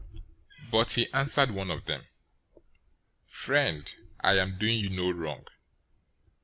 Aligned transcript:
020:013 0.71 0.71
"But 0.71 0.91
he 0.93 1.13
answered 1.13 1.51
one 1.51 1.69
of 1.69 1.85
them, 1.85 2.07
'Friend, 3.27 3.95
I 4.21 4.39
am 4.39 4.57
doing 4.57 4.79
you 4.79 4.89
no 4.89 5.11
wrong. 5.11 5.45